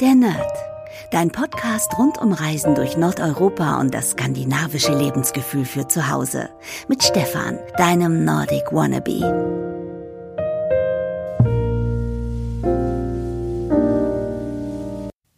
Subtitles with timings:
[0.00, 0.52] Der Nerd.
[1.10, 6.50] Dein Podcast rund um Reisen durch Nordeuropa und das skandinavische Lebensgefühl für zu Hause.
[6.86, 9.18] Mit Stefan, deinem Nordic Wannabe.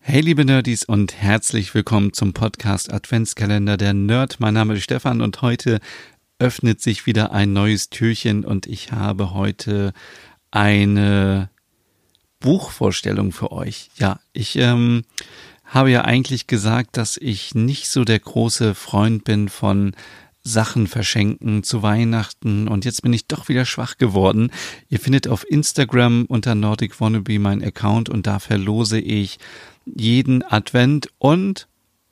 [0.01, 4.41] Hey liebe Nerdies und herzlich willkommen zum Podcast Adventskalender der Nerd.
[4.41, 5.81] Mein Name ist Stefan und heute
[6.39, 9.95] öffnet sich wieder ein neues Türchen und ich habe heute
[10.51, 11.49] eine
[12.41, 13.91] Buchvorstellung für euch.
[13.97, 15.05] Ja, ich ähm,
[15.65, 19.93] habe ja eigentlich gesagt, dass ich nicht so der große Freund bin von
[20.43, 24.51] Sachen verschenken zu Weihnachten und jetzt bin ich doch wieder schwach geworden.
[24.89, 29.39] Ihr findet auf Instagram unter Nordic Wannabe mein Account und da verlose ich
[29.85, 31.69] jeden Advent und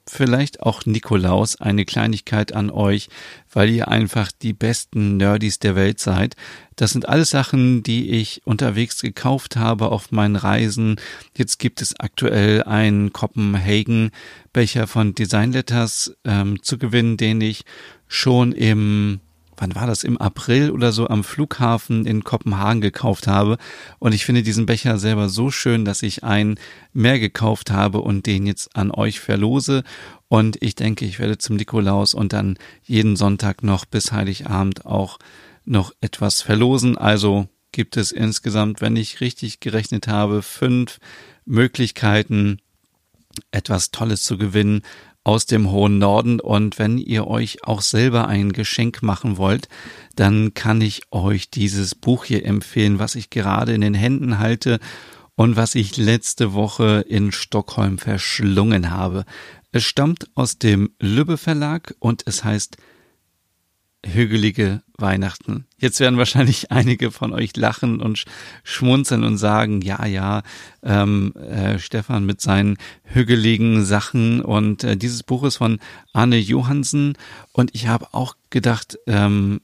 [0.08, 3.08] vielleicht auch Nikolaus eine Kleinigkeit an euch,
[3.52, 6.34] weil ihr einfach die besten Nerdies der Welt seid.
[6.76, 10.96] Das sind alles Sachen, die ich unterwegs gekauft habe auf meinen Reisen.
[11.36, 14.10] Jetzt gibt es aktuell einen Copenhagen
[14.52, 17.64] Becher von Design Letters ähm, zu gewinnen, den ich
[18.06, 19.20] schon im
[19.58, 23.58] wann war das, im April oder so am Flughafen in Kopenhagen gekauft habe.
[23.98, 26.58] Und ich finde diesen Becher selber so schön, dass ich einen
[26.92, 29.82] mehr gekauft habe und den jetzt an euch verlose.
[30.28, 35.18] Und ich denke, ich werde zum Nikolaus und dann jeden Sonntag noch bis Heiligabend auch
[35.64, 36.96] noch etwas verlosen.
[36.96, 40.98] Also gibt es insgesamt, wenn ich richtig gerechnet habe, fünf
[41.44, 42.58] Möglichkeiten,
[43.50, 44.82] etwas Tolles zu gewinnen
[45.28, 46.40] aus dem hohen Norden.
[46.40, 49.68] Und wenn ihr euch auch selber ein Geschenk machen wollt,
[50.16, 54.80] dann kann ich euch dieses Buch hier empfehlen, was ich gerade in den Händen halte
[55.36, 59.26] und was ich letzte Woche in Stockholm verschlungen habe.
[59.70, 62.78] Es stammt aus dem Lübbe Verlag und es heißt
[64.06, 65.66] hügelige Weihnachten.
[65.76, 68.24] Jetzt werden wahrscheinlich einige von euch lachen und
[68.62, 70.42] schmunzeln und sagen, ja, ja,
[70.82, 74.40] ähm, äh, Stefan mit seinen hügeligen Sachen.
[74.40, 75.78] Und äh, dieses Buch ist von
[76.12, 77.14] Arne Johansen.
[77.52, 79.60] Und ich habe auch gedacht, ähm,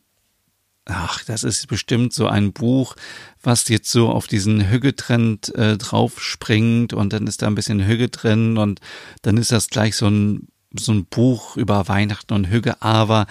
[0.84, 2.96] ach, das ist bestimmt so ein Buch,
[3.42, 6.92] was jetzt so auf diesen Hüggetrend äh, draufspringt.
[6.92, 8.58] Und dann ist da ein bisschen Hügge drin.
[8.58, 8.80] Und
[9.22, 13.26] dann ist das gleich so ein so ein Buch über Weihnachten und Hügge, aber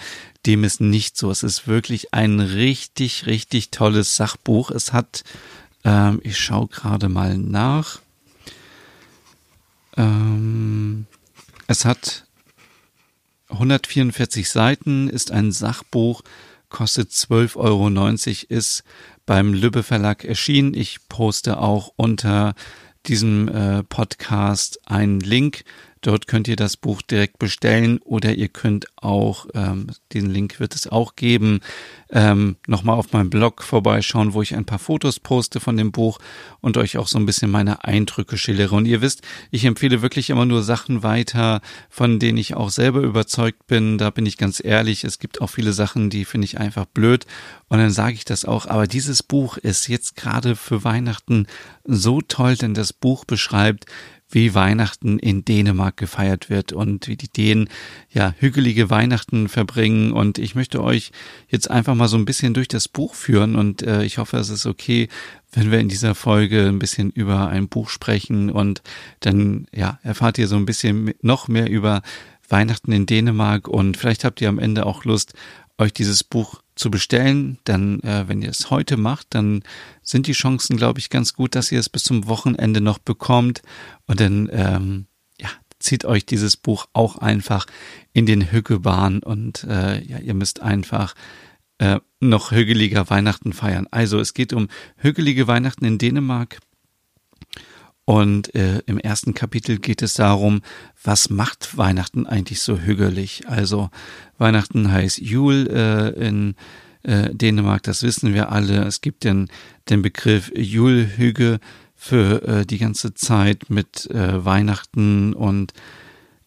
[0.46, 1.30] dem ist nicht so.
[1.30, 4.70] Es ist wirklich ein richtig, richtig tolles Sachbuch.
[4.70, 5.24] Es hat,
[5.84, 8.00] ähm, ich schaue gerade mal nach,
[9.96, 11.06] ähm,
[11.66, 12.26] es hat
[13.48, 16.22] 144 Seiten, ist ein Sachbuch,
[16.68, 17.88] kostet 12,90 Euro,
[18.48, 18.84] ist
[19.26, 20.74] beim Lübbe Verlag erschienen.
[20.74, 22.54] Ich poste auch unter
[23.06, 25.64] diesem äh, Podcast einen Link
[26.04, 30.74] Dort könnt ihr das Buch direkt bestellen oder ihr könnt auch, ähm, den Link wird
[30.74, 31.60] es auch geben,
[32.10, 36.18] ähm, nochmal auf meinem Blog vorbeischauen, wo ich ein paar Fotos poste von dem Buch
[36.60, 38.76] und euch auch so ein bisschen meine Eindrücke schildere.
[38.76, 43.00] Und ihr wisst, ich empfehle wirklich immer nur Sachen weiter, von denen ich auch selber
[43.00, 43.96] überzeugt bin.
[43.96, 45.04] Da bin ich ganz ehrlich.
[45.04, 47.24] Es gibt auch viele Sachen, die finde ich einfach blöd.
[47.68, 48.66] Und dann sage ich das auch.
[48.66, 51.46] Aber dieses Buch ist jetzt gerade für Weihnachten
[51.84, 53.86] so toll, denn das Buch beschreibt,
[54.34, 57.68] wie Weihnachten in Dänemark gefeiert wird und wie die Dänen
[58.10, 60.12] ja hügelige Weihnachten verbringen.
[60.12, 61.12] Und ich möchte euch
[61.48, 63.54] jetzt einfach mal so ein bisschen durch das Buch führen.
[63.54, 65.08] Und äh, ich hoffe, es ist okay,
[65.52, 68.50] wenn wir in dieser Folge ein bisschen über ein Buch sprechen.
[68.50, 68.82] Und
[69.20, 72.02] dann ja erfahrt ihr so ein bisschen noch mehr über
[72.48, 73.68] Weihnachten in Dänemark.
[73.68, 75.34] Und vielleicht habt ihr am Ende auch Lust,
[75.78, 77.58] euch dieses Buch zu bestellen.
[77.64, 79.62] Dann, äh, wenn ihr es heute macht, dann
[80.02, 83.62] sind die Chancen, glaube ich, ganz gut, dass ihr es bis zum Wochenende noch bekommt.
[84.06, 85.06] Und dann, ähm,
[85.40, 85.48] ja,
[85.78, 87.66] zieht euch dieses Buch auch einfach
[88.12, 91.14] in den Hüggebahn und äh, ja, ihr müsst einfach
[91.78, 93.86] äh, noch hügeliger Weihnachten feiern.
[93.90, 96.60] Also es geht um hügelige Weihnachten in Dänemark.
[98.04, 100.60] Und äh, im ersten Kapitel geht es darum,
[101.02, 103.48] was macht Weihnachten eigentlich so hügelig?
[103.48, 103.90] Also
[104.36, 106.54] Weihnachten heißt Jul äh, in
[107.02, 108.84] äh, Dänemark, das wissen wir alle.
[108.84, 109.48] Es gibt den,
[109.88, 111.60] den Begriff Julhüge
[111.94, 115.72] für äh, die ganze Zeit mit äh, Weihnachten und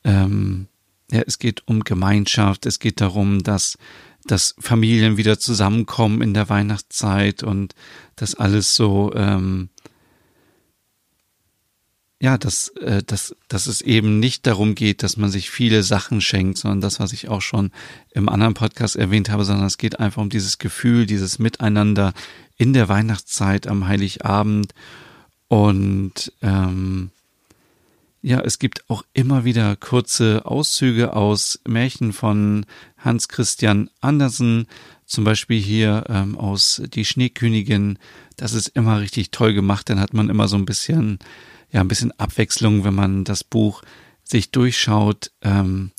[0.04, 0.68] ähm,
[1.10, 3.78] ja, es geht um Gemeinschaft, es geht darum, dass
[4.28, 7.76] dass Familien wieder zusammenkommen in der Weihnachtszeit und
[8.18, 9.70] das alles so ähm,
[12.19, 16.22] ja, dass, äh, dass, dass es eben nicht darum geht, dass man sich viele Sachen
[16.22, 17.72] schenkt, sondern das, was ich auch schon
[18.12, 22.14] im anderen Podcast erwähnt habe, sondern es geht einfach um dieses Gefühl, dieses Miteinander
[22.58, 24.74] in der Weihnachtszeit am Heiligabend.
[25.48, 27.12] Und ähm,
[28.22, 32.66] ja, es gibt auch immer wieder kurze Auszüge aus Märchen von
[32.98, 34.68] Hans Christian Andersen,
[35.06, 38.00] zum Beispiel hier ähm, aus Die Schneekönigin.
[38.36, 39.90] Das ist immer richtig toll gemacht.
[39.90, 41.19] Dann hat man immer so ein bisschen
[41.72, 43.81] ja ein bisschen Abwechslung, wenn man das Buch
[44.24, 45.31] sich durchschaut.
[45.42, 45.92] Ähm,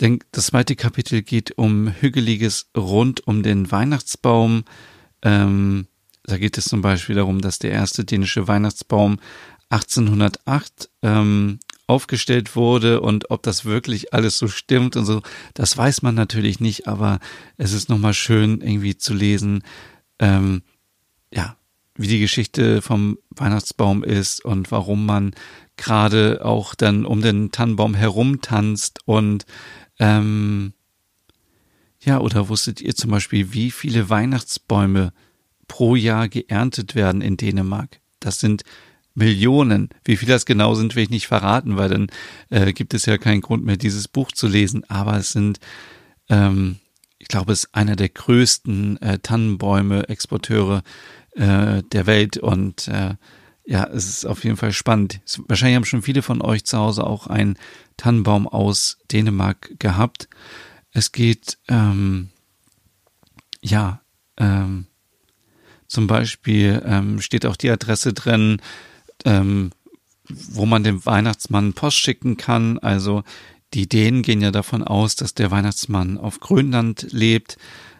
[0.00, 4.64] denn das zweite Kapitel geht um Hügeliges rund um den Weihnachtsbaum.
[5.22, 5.86] Ähm,
[6.24, 9.18] da geht es zum Beispiel darum, dass der erste dänische Weihnachtsbaum
[9.70, 15.22] 1808 ähm, aufgestellt wurde und ob das wirklich alles so stimmt und so,
[15.52, 17.20] das weiß man natürlich nicht, aber
[17.56, 19.62] es ist nochmal schön irgendwie zu lesen,
[20.18, 20.62] ähm,
[21.32, 21.56] ja,
[21.96, 25.34] wie die Geschichte vom Weihnachtsbaum ist und warum man
[25.76, 29.44] gerade auch dann um den Tannenbaum herumtanzt und
[29.98, 30.72] ähm,
[32.00, 35.12] ja, oder wusstet ihr zum Beispiel, wie viele Weihnachtsbäume
[35.68, 38.00] pro Jahr geerntet werden in Dänemark?
[38.20, 38.62] Das sind
[39.14, 39.90] Millionen.
[40.04, 42.06] Wie viel das genau sind, will ich nicht verraten, weil dann
[42.50, 44.84] äh, gibt es ja keinen Grund mehr, dieses Buch zu lesen.
[44.90, 45.60] Aber es sind,
[46.28, 46.76] ähm,
[47.18, 50.82] ich glaube, es ist einer der größten äh, Tannenbäume, Exporteure
[51.32, 53.14] äh, der Welt und äh,
[53.66, 55.20] ja, es ist auf jeden Fall spannend.
[55.48, 57.56] Wahrscheinlich haben schon viele von euch zu Hause auch einen
[57.96, 60.28] Tannenbaum aus Dänemark gehabt.
[60.90, 62.28] Es geht, ähm,
[63.62, 64.02] ja,
[64.36, 64.86] ähm,
[65.86, 68.60] zum Beispiel ähm, steht auch die Adresse drin,
[69.24, 69.70] ähm,
[70.28, 72.78] wo man dem Weihnachtsmann Post schicken kann.
[72.78, 73.22] Also
[73.74, 77.56] die Dänen gehen ja davon aus, dass der Weihnachtsmann auf Grönland lebt.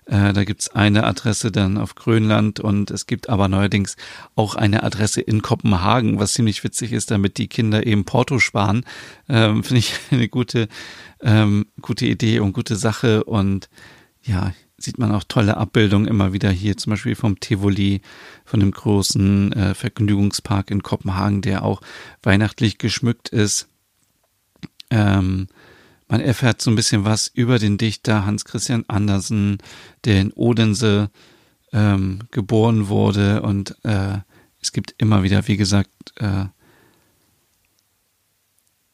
[0.07, 3.97] Äh, da gibt's eine Adresse dann auf Grönland und es gibt aber neuerdings
[4.35, 8.85] auch eine Adresse in Kopenhagen, was ziemlich witzig ist, damit die Kinder eben Porto sparen.
[9.29, 10.69] Ähm, Finde ich eine gute,
[11.23, 13.25] ähm, gute Idee und gute Sache.
[13.25, 13.69] Und
[14.23, 18.01] ja, sieht man auch tolle Abbildungen immer wieder hier, zum Beispiel vom Tivoli,
[18.45, 21.81] von dem großen äh, Vergnügungspark in Kopenhagen, der auch
[22.23, 23.69] weihnachtlich geschmückt ist.
[24.91, 25.49] Ähm,
[26.09, 29.59] man erfährt so ein bisschen was über den Dichter Hans Christian Andersen,
[30.05, 31.11] der in Odense
[31.73, 34.19] ähm, geboren wurde und äh,
[34.61, 36.47] es gibt immer wieder, wie gesagt, äh,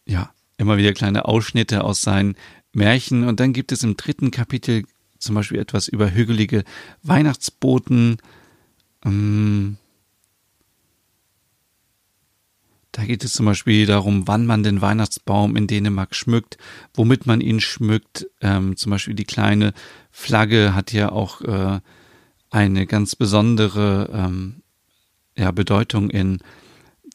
[0.06, 2.36] ja, immer wieder kleine Ausschnitte aus seinen
[2.72, 4.84] Märchen und dann gibt es im dritten Kapitel
[5.20, 6.64] zum Beispiel etwas über hügelige
[7.02, 8.16] Weihnachtsboten.
[9.04, 9.76] Ähm,
[12.92, 16.58] da geht es zum Beispiel darum, wann man den Weihnachtsbaum in Dänemark schmückt,
[16.94, 18.26] womit man ihn schmückt.
[18.40, 19.72] Ähm, zum Beispiel die kleine
[20.10, 21.80] Flagge hat ja auch äh,
[22.50, 24.62] eine ganz besondere ähm,
[25.54, 26.40] Bedeutung in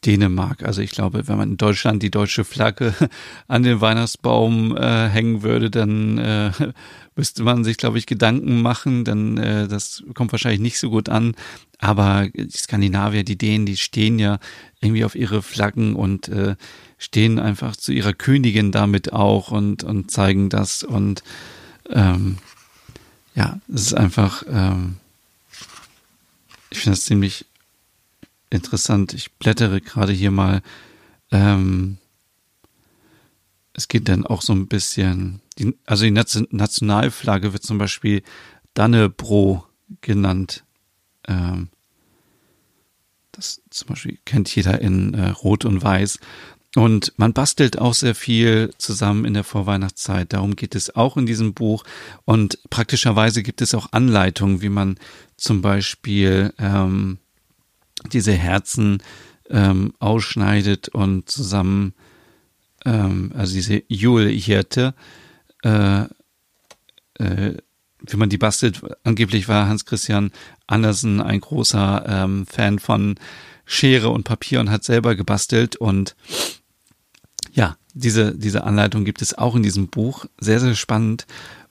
[0.04, 0.62] Dänemark.
[0.62, 2.94] Also ich glaube, wenn man in Deutschland die deutsche Flagge
[3.48, 6.50] an den Weihnachtsbaum äh, hängen würde, dann äh,
[7.16, 11.08] müsste man sich, glaube ich, Gedanken machen, denn äh, das kommt wahrscheinlich nicht so gut
[11.08, 11.34] an.
[11.78, 14.38] Aber die Skandinavier, die Dänen, die stehen ja
[14.80, 16.56] irgendwie auf ihre Flaggen und äh,
[16.98, 20.82] stehen einfach zu ihrer Königin damit auch und, und zeigen das.
[20.82, 21.22] Und
[21.90, 22.38] ähm,
[23.34, 24.96] ja, es ist einfach, ähm,
[26.70, 27.44] ich finde das ziemlich
[28.56, 29.14] interessant.
[29.14, 30.62] Ich blättere gerade hier mal.
[31.30, 31.98] Ähm,
[33.72, 38.22] es geht dann auch so ein bisschen, die, also die Nationalflagge wird zum Beispiel
[38.74, 39.64] Dannebro
[40.00, 40.64] genannt.
[41.28, 41.68] Ähm,
[43.32, 46.18] das zum Beispiel kennt jeder in äh, Rot und Weiß.
[46.74, 50.32] Und man bastelt auch sehr viel zusammen in der Vorweihnachtszeit.
[50.32, 51.84] Darum geht es auch in diesem Buch.
[52.26, 54.98] Und praktischerweise gibt es auch Anleitungen, wie man
[55.36, 57.18] zum Beispiel ähm,
[58.06, 59.02] diese Herzen
[59.50, 61.94] ähm, ausschneidet und zusammen,
[62.84, 64.94] ähm, also diese Julhirte,
[65.62, 66.02] äh,
[67.18, 67.56] äh,
[68.00, 68.82] wie man die bastelt.
[69.04, 70.30] Angeblich war Hans Christian
[70.66, 73.16] Andersen ein großer ähm, Fan von
[73.64, 76.14] Schere und Papier und hat selber gebastelt und
[77.52, 80.26] ja, diese, diese Anleitung gibt es auch in diesem Buch.
[80.38, 81.26] Sehr, sehr spannend.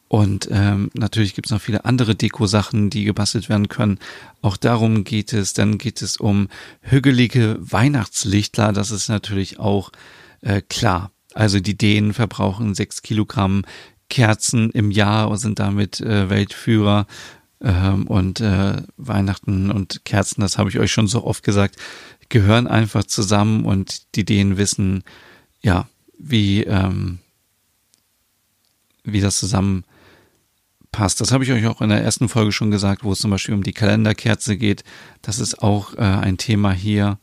[0.08, 4.00] Und ähm, natürlich gibt es noch viele andere Deko-Sachen, die gebastelt werden können.
[4.42, 5.54] Auch darum geht es.
[5.54, 6.48] Dann geht es um
[6.82, 8.72] hügelige Weihnachtslichtler.
[8.72, 9.92] Das ist natürlich auch
[10.42, 11.12] äh, klar.
[11.34, 13.64] Also die Dänen verbrauchen sechs Kilogramm
[14.10, 17.08] Kerzen im Jahr und sind damit äh, Weltführer.
[17.62, 21.78] Ähm, und äh, Weihnachten und Kerzen, das habe ich euch schon so oft gesagt,
[22.30, 25.04] gehören einfach zusammen und die Dänen wissen,
[25.62, 25.88] ja,
[26.20, 27.20] wie, ähm,
[29.04, 29.84] wie das zusammen
[30.96, 31.20] passt.
[31.20, 33.54] Das habe ich euch auch in der ersten Folge schon gesagt, wo es zum Beispiel
[33.54, 34.86] um die Kalenderkerze geht.
[35.22, 37.20] Das ist auch äh, ein Thema hier.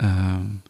[0.00, 0.62] Ähm,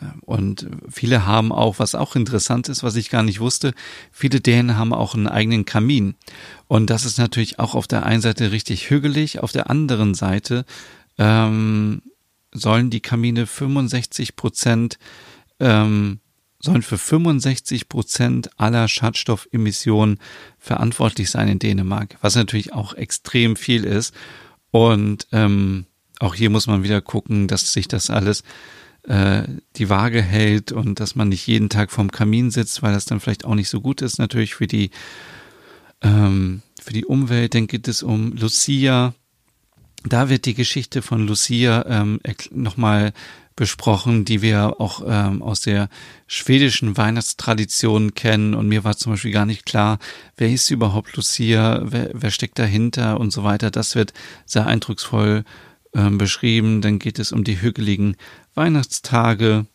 [0.00, 3.74] äh, und viele haben auch, was auch interessant ist, was ich gar nicht wusste,
[4.10, 6.14] viele Dänen haben auch einen eigenen Kamin.
[6.68, 10.64] Und das ist natürlich auch auf der einen Seite richtig hügelig, auf der anderen Seite
[11.18, 12.00] ähm,
[12.52, 14.98] sollen die Kamine 65 Prozent
[15.60, 16.20] ähm,
[16.60, 20.18] sollen für 65 Prozent aller Schadstoffemissionen
[20.58, 24.14] verantwortlich sein in Dänemark, was natürlich auch extrem viel ist.
[24.70, 25.86] Und ähm,
[26.18, 28.42] auch hier muss man wieder gucken, dass sich das alles
[29.04, 29.44] äh,
[29.76, 33.20] die Waage hält und dass man nicht jeden Tag vorm Kamin sitzt, weil das dann
[33.20, 34.90] vielleicht auch nicht so gut ist, natürlich für die,
[36.02, 37.54] ähm, für die Umwelt.
[37.54, 39.14] Dann geht es um Lucia.
[40.04, 43.12] Da wird die Geschichte von Lucia ähm, nochmal
[43.58, 45.88] besprochen, die wir auch ähm, aus der
[46.28, 48.54] schwedischen Weihnachtstradition kennen.
[48.54, 49.98] Und mir war zum Beispiel gar nicht klar,
[50.36, 53.72] wer ist überhaupt Lucia, wer, wer steckt dahinter und so weiter.
[53.72, 54.14] Das wird
[54.46, 55.44] sehr eindrucksvoll
[55.92, 56.82] ähm, beschrieben.
[56.82, 58.16] Dann geht es um die hügeligen
[58.54, 59.66] Weihnachtstage.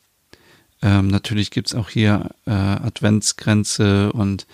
[0.81, 4.47] Ähm, natürlich gibt's auch hier äh, Adventsgrenze und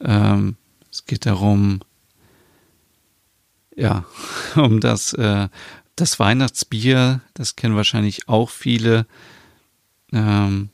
[0.00, 0.56] ähm,
[0.90, 1.80] es geht darum,
[3.76, 4.06] ja,
[4.56, 5.48] um das äh,
[6.00, 9.06] das Weihnachtsbier, das kennen wahrscheinlich auch viele.
[10.12, 10.70] Ähm,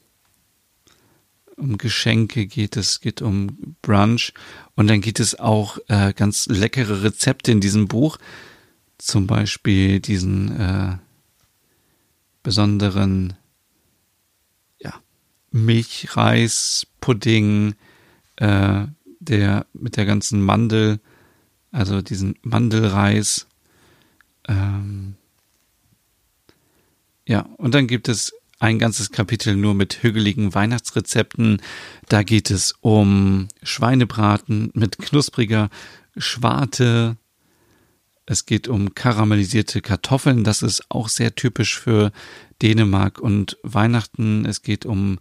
[1.57, 4.33] um Geschenke geht es, geht um Brunch
[4.75, 8.19] und dann geht es auch äh, ganz leckere Rezepte in diesem Buch.
[8.99, 10.99] Zum Beispiel diesen äh,
[12.43, 13.33] besonderen
[14.81, 14.93] ja,
[15.51, 17.75] Milchreis-Pudding,
[18.37, 18.87] äh,
[19.19, 21.01] der mit der ganzen Mandel,
[21.73, 23.47] also diesen Mandelreis
[24.49, 25.17] ähm,
[27.27, 31.61] ja, und dann gibt es ein ganzes Kapitel nur mit hügeligen Weihnachtsrezepten.
[32.09, 35.69] Da geht es um Schweinebraten mit knuspriger
[36.17, 37.17] Schwarte.
[38.25, 40.43] Es geht um karamellisierte Kartoffeln.
[40.43, 42.13] Das ist auch sehr typisch für
[42.63, 44.47] Dänemark und Weihnachten.
[44.47, 45.19] Es geht um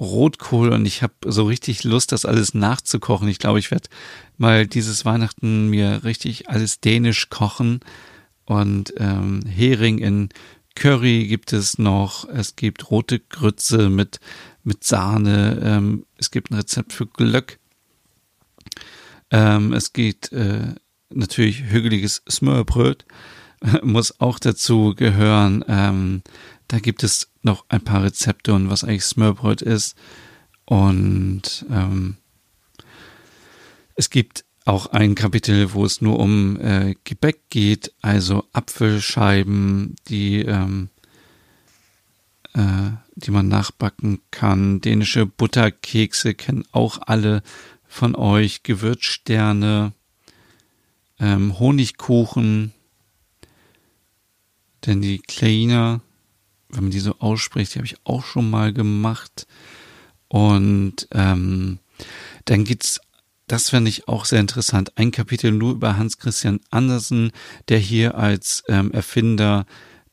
[0.00, 3.28] Rotkohl und ich habe so richtig Lust, das alles nachzukochen.
[3.28, 3.88] Ich glaube, ich werde
[4.36, 7.80] mal dieses Weihnachten mir richtig alles dänisch kochen.
[8.48, 10.30] Und ähm, Hering in
[10.74, 12.26] Curry gibt es noch.
[12.30, 14.20] Es gibt rote Grütze mit,
[14.64, 15.60] mit Sahne.
[15.62, 17.58] Ähm, es gibt ein Rezept für Glöck.
[19.30, 20.74] Ähm, es geht äh,
[21.10, 23.04] natürlich hügeliges Smørbröt.
[23.82, 25.62] Muss auch dazu gehören.
[25.68, 26.22] Ähm,
[26.68, 29.94] da gibt es noch ein paar Rezepte und was eigentlich Smørbröt ist.
[30.64, 32.16] Und ähm,
[33.94, 40.42] es gibt auch ein Kapitel, wo es nur um äh, Gebäck geht, also Apfelscheiben, die,
[40.42, 40.90] ähm,
[42.52, 44.82] äh, die man nachbacken kann.
[44.82, 47.42] Dänische Butterkekse kennen auch alle
[47.86, 49.94] von euch, Gewürzsterne,
[51.18, 52.74] ähm, Honigkuchen,
[54.84, 56.02] denn die Kleiner,
[56.68, 59.46] wenn man die so ausspricht, die habe ich auch schon mal gemacht.
[60.28, 61.78] Und ähm,
[62.44, 63.00] dann gibt's
[63.48, 64.92] das fände ich auch sehr interessant.
[64.96, 67.32] Ein Kapitel nur über Hans Christian Andersen,
[67.68, 69.66] der hier als ähm, Erfinder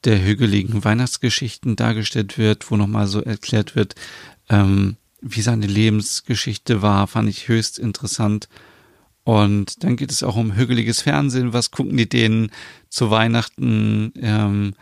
[0.06, 3.96] der hügeligen Weihnachtsgeschichten dargestellt wird, wo nochmal so erklärt wird,
[4.50, 8.48] ähm, wie seine Lebensgeschichte war, fand ich höchst interessant.
[9.24, 11.51] Und dann geht es auch um hügeliges Fernsehen.
[11.51, 12.51] Was gucken die denen
[12.89, 14.13] zu Weihnachten?
[14.18, 14.75] Ähm,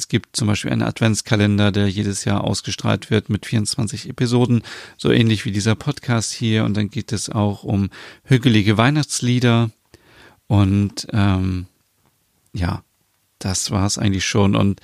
[0.00, 4.62] es gibt zum Beispiel einen Adventskalender, der jedes Jahr ausgestrahlt wird mit 24 Episoden,
[4.96, 6.64] so ähnlich wie dieser Podcast hier.
[6.64, 7.90] Und dann geht es auch um
[8.24, 9.70] hügelige Weihnachtslieder.
[10.46, 11.66] Und ähm,
[12.54, 12.82] ja,
[13.40, 14.54] das war es eigentlich schon.
[14.54, 14.80] Und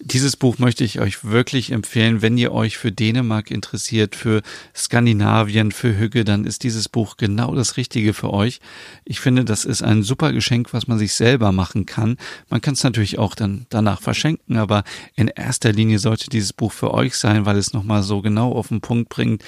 [0.00, 4.42] dieses Buch möchte ich euch wirklich empfehlen, wenn ihr euch für Dänemark interessiert, für
[4.74, 8.60] Skandinavien, für Hügge, dann ist dieses Buch genau das Richtige für euch.
[9.04, 12.16] Ich finde, das ist ein super Geschenk, was man sich selber machen kann.
[12.48, 14.84] Man kann es natürlich auch dann danach verschenken, aber
[15.16, 18.68] in erster Linie sollte dieses Buch für euch sein, weil es nochmal so genau auf
[18.68, 19.42] den Punkt bringt,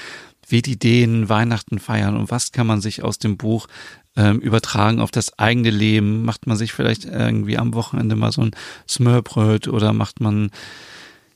[0.48, 3.68] wie die Dänen Weihnachten feiern und was kann man sich aus dem Buch
[4.18, 6.24] ähm, übertragen auf das eigene Leben?
[6.24, 8.50] Macht man sich vielleicht irgendwie am Wochenende mal so ein
[8.86, 10.50] Smørbröt oder macht man,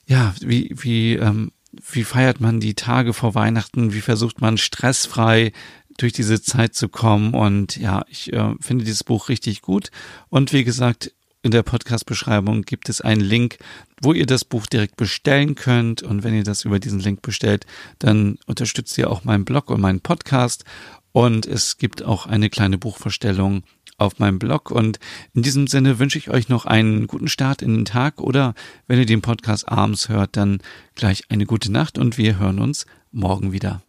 [0.07, 1.53] ja, wie, wie, ähm,
[1.91, 3.95] wie feiert man die Tage vor Weihnachten?
[3.95, 5.53] Wie versucht man stressfrei
[5.97, 7.33] durch diese Zeit zu kommen?
[7.35, 9.91] Und ja, ich äh, finde dieses Buch richtig gut.
[10.29, 11.13] Und wie gesagt,
[11.45, 13.59] in der Podcast-Beschreibung gibt es einen Link,
[14.01, 16.03] wo ihr das Buch direkt bestellen könnt.
[16.03, 17.67] Und wenn ihr das über diesen Link bestellt,
[17.99, 20.65] dann unterstützt ihr auch meinen Blog und meinen Podcast.
[21.13, 23.63] Und es gibt auch eine kleine Buchvorstellung
[23.99, 24.71] auf meinem Blog.
[24.71, 24.99] Und
[25.35, 28.55] in diesem Sinne wünsche ich euch noch einen guten Start in den Tag oder
[28.87, 30.61] wenn ihr den Podcast abends hört, dann
[30.95, 33.83] gleich eine gute Nacht und wir hören uns morgen wieder.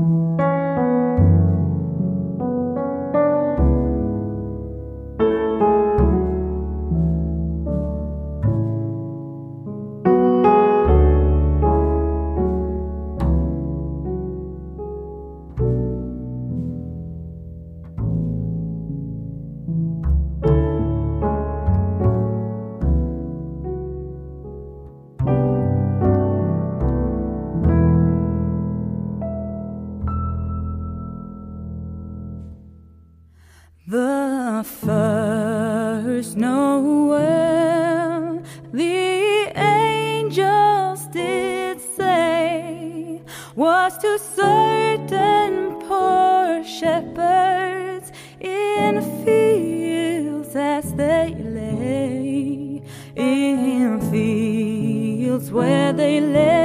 [44.03, 52.81] to certain poor shepherds in fields as they lay,
[53.15, 56.62] in fields where they lay.